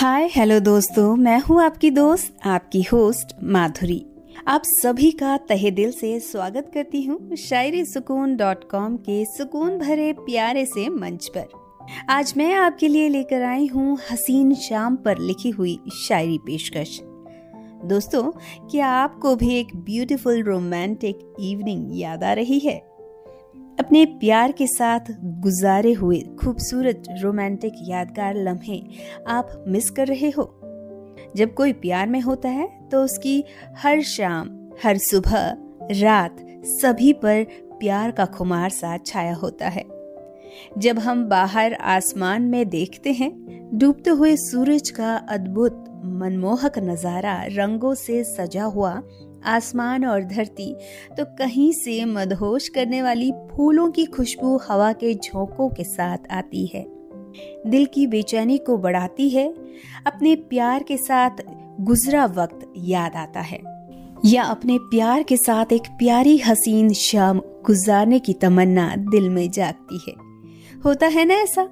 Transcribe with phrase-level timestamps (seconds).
[0.00, 4.06] Hi hello दोस्तों, मैं हूँ आपकी दोस्त, आपकी होस्ट माधुरी।
[4.48, 9.78] आप सभी का तहे दिल से स्वागत करती हूँ शायरी सुकून डॉट कॉम के सुकून
[9.78, 11.48] भरे प्यारे से मंच पर।
[12.10, 17.00] आज मैं आपके लिए लेकर आई हूँ हसीन शाम पर लिखी हुई शायरी पेशकश।
[17.84, 18.30] दोस्तों,
[18.70, 22.89] क्या आपको भी एक ब्यूटीफुल रोमांटिक इवनिंग याद आ रही है?
[23.80, 25.00] अपने प्यार के साथ
[25.40, 28.80] गुजारे हुए खूबसूरत रोमांटिक यादगार लम्हे
[29.28, 30.44] आप मिस कर रहे हो।
[31.36, 33.44] जब कोई प्यार में होता है तो उसकी
[33.78, 34.50] हर शाम,
[34.84, 35.56] हर सुबह,
[36.02, 39.84] रात सभी पर प्यार का खुमार सा छाया होता है।
[40.78, 43.32] जब हम बाहर आसमान में देखते हैं,
[43.74, 49.02] डूबते हुए सूरज का अद्भुत मनमोहक नज़ारा रंगों से सजा हुआ,
[49.44, 50.74] आसमान और धरती
[51.16, 56.66] तो कहीं से मदहोश करने वाली फूलों की खुशबू हवा के झोंकों के साथ आती
[56.66, 56.84] है।
[57.66, 59.48] दिल की बेचैनी को बढ़ाती है,
[60.06, 61.42] अपने प्यार के साथ
[61.80, 63.60] गुजरा वक्त याद आता है।
[64.24, 70.00] या अपने प्यार के साथ एक प्यारी हसीन शाम गुजारने की तमन्ना दिल में जागती
[70.08, 70.14] है।
[70.84, 71.68] होता है ना ऐसा?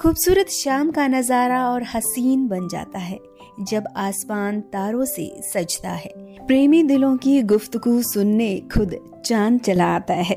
[0.00, 3.18] खूबसूरत शाम का नज़ारा और हसीन बन जाता है।
[3.60, 6.12] जब आसमान तारों से सजता है।
[6.46, 10.36] प्रेमी दिलों की गुफ्तगू सुनने खुद चाँद चला आता है।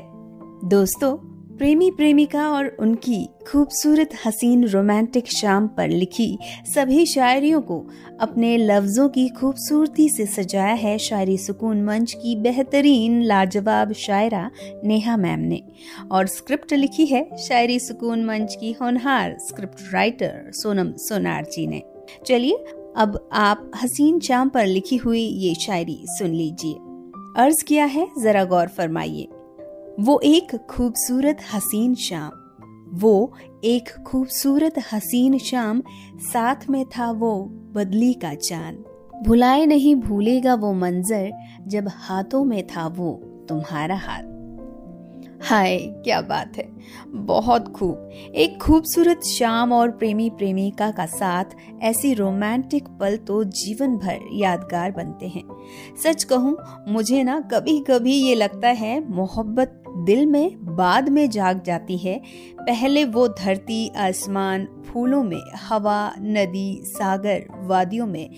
[0.64, 1.16] दोस्तों,
[1.56, 6.38] प्रेमी प्रेमिका और उनकी खूबसूरत हसीन रोमांटिक शाम पर लिखी
[6.74, 7.86] सभी शायरियों को
[8.20, 14.50] अपने लफ्जों की खूबसूरती से सजाया है शायरी सुकून मंच की बेहतरीन लाजवाब शायरा
[14.84, 15.62] नेहा मैम ने।
[16.12, 21.82] और स्क्रिप्ट लिखी है शायरी सुकून मंच की होनहार स्क्रिप्ट राइटर सोनम सोनार जी ने।
[22.26, 22.64] चलिए
[22.96, 26.74] अब आप हसीन शाम पर लिखी हुई ये शायरी सुन लीजिए।
[27.42, 29.28] अर्ज़ किया है, जरा गौर फरमाइए।
[30.00, 32.30] वो एक खूबसूरत हसीन शाम।
[32.92, 33.32] वो
[33.64, 35.82] एक खूबसूरत हसीन शाम,
[36.18, 38.84] साथ में था वो बदली का चाँद।
[39.26, 41.32] भुलाए नहीं भूलेगा वो मंजर,
[41.66, 44.31] जब हाथों में था वो तुम्हारा हाथ।
[45.44, 46.68] हाय, क्या बात है।
[47.08, 51.44] बहुत खूब। एक खूबसूरत शाम और प्रेमी प्रेमिका का साथ
[51.82, 55.44] ऐसी रोमांटिक पल तो जीवन भर यादगार बनते हैं।
[56.02, 56.56] सच कहूँ,
[56.88, 62.22] मुझे ना कभी कभी ये लगता है, मोहब्बत दिल में, बाद में जाग जाती है।
[62.60, 68.30] पहले वो धरती, आसमान, फूलों में, हवा, नदी, सागर, वादियों में,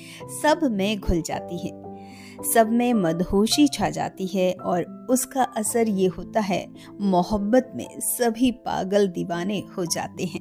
[0.42, 1.93] सब में घुल जाती है।
[2.42, 6.66] सब में मदहोशी छा जाती है और उसका असर ये होता है,
[7.00, 10.40] मोहब्बत में सभी पागल दीवाने हो जाते हैं।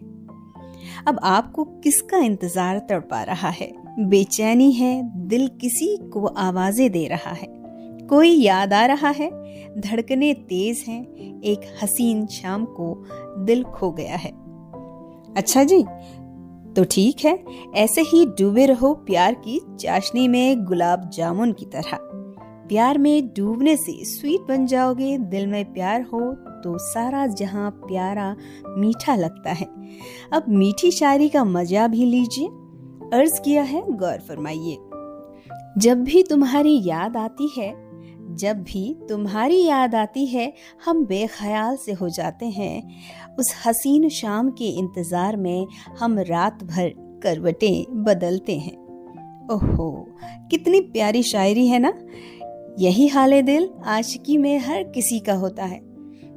[1.08, 3.72] अब आपको किसका इंतज़ार तड़पा रहा है?
[4.00, 7.48] बेचैनी है, दिल किसी को आवाज़ें दे रहा है।
[8.08, 9.30] कोई याद आ रहा है?
[9.80, 11.03] धड़कने तेज हैं,
[11.42, 13.06] एक हसीन शाम को
[13.38, 14.32] दिल खो गया है।
[15.38, 15.84] अच्छा जी
[16.75, 17.44] तो ठीक है,
[17.75, 21.97] ऐसे ही डूबे रहो प्यार की चाशनी में गुलाब जामुन की तरह।
[22.67, 26.19] प्यार में डूबने से स्वीट बन जाओगे, दिल में प्यार हो
[26.63, 28.35] तो सारा जहाँ प्यारा
[28.67, 29.67] मीठा लगता है।
[30.34, 32.47] अब मीठी शायरी का मज़ा भी लीजिए।
[33.13, 34.78] अर्ज़ किया है गौर फरमाइए।
[35.78, 37.72] जब भी तुम्हारी याद आती है
[38.36, 40.54] जब भी तुम्हारी याद आती है,
[40.86, 42.90] हम बेख्याल से हो जाते हैं।
[43.40, 45.68] उस हसीन शाम के इंतज़ार में
[46.00, 48.84] हम रात भर करवटें बदलते हैं।
[49.52, 50.08] ओहो,
[50.52, 51.94] कितनी प्यारी शायरी है ना?
[52.80, 55.80] यही हाल दिल आशिकी में हर किसी का होता है।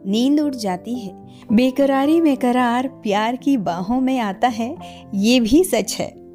[0.07, 4.77] नींद उड़ जाती है। बेकरारी में करार प्यार की बाहों में आता है,
[5.15, 6.26] ये भी सच है।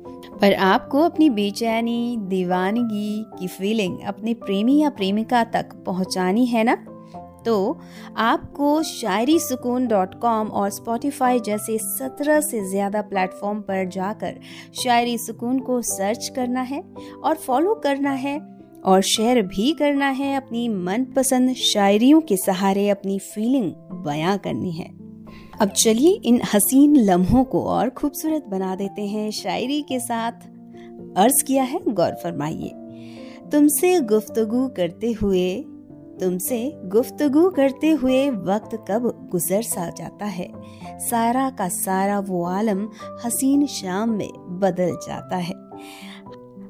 [0.41, 6.75] पर आपको अपनी बेचैनी, दीवानगी की फीलिंग अपने प्रेमी या प्रेमिका तक पहुंचानी है ना?
[7.45, 7.79] तो
[8.17, 14.39] आपको शायरी सुकून डॉट कॉम और स्पॉटिफाई जैसे सत्रह से ज़्यादा प्लेटफॉर्म पर जाकर
[14.83, 16.83] शायरी सुकून को सर्च करना है
[17.23, 18.37] और फॉलो करना है
[18.85, 23.71] और शेयर भी करना है अपनी मनपसंद शायरियों के सहारे अपनी फीलिंग
[24.05, 25.00] बयां करनी है।
[25.61, 30.31] अब चलिए इन हसीन लम्हों को और खूबसूरत बना देते हैं शायरी के साथ।
[31.17, 32.69] अर्ज़ किया है, गौर फरमाइए।
[33.51, 35.55] तुमसे गुफ्तगु करते हुए,
[36.19, 40.51] तुमसे गुफ्तगु करते हुए वक्त कब गुजर सा जाता है?
[40.85, 42.89] सारा का सारा वो आलम
[43.25, 45.53] हसीन शाम में बदल जाता है।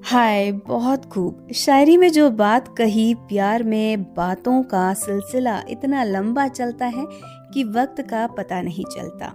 [0.03, 6.47] हाय, बहुत खूब। शायरी में जो बात कही, प्यार में बातों का सिलसिला इतना लंबा
[6.47, 7.05] चलता है
[7.53, 9.33] कि वक्त का पता नहीं चलता।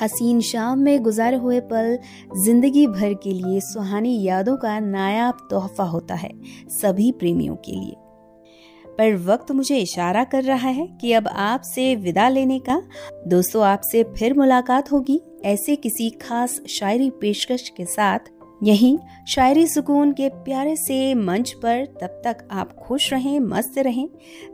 [0.00, 1.98] हसीन शाम में गुजारे हुए पल
[2.36, 6.30] ज़िंदगी भर के लिए सुहानी यादों का नायाब तोहफा होता है
[6.70, 7.94] सभी प्रेमियों के लिए।
[8.98, 12.82] पर वक्त मुझे इशारा कर रहा है कि अब आपसे विदा लेने का,
[13.26, 18.18] दोस्तों आपसे फिर मुलाकात होगी ऐसे किसी खास शायरी पेशकश के साथ
[18.62, 18.96] यहीं
[19.28, 24.08] शायरी सुकून के प्यारे से मंच पर तब तक आप खुश रहें, मस्त रहें।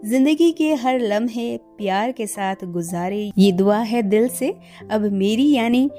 [0.04, 4.54] ज़िंदगी के हर लम्हे प्यार के साथ गुजारे। ये दुआ है दिल से।
[4.90, 5.90] अब मेरी यानी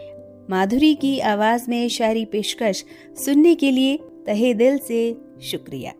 [0.50, 2.84] माधुरी की आवाज़ में शायरी पेशकश
[3.26, 5.94] सुनने के लिए तहे दिल से शुक्रिया।